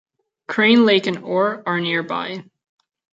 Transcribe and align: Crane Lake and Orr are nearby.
Crane 0.47 0.87
Lake 0.87 1.05
and 1.05 1.19
Orr 1.19 1.61
are 1.63 1.79
nearby. 1.79 2.43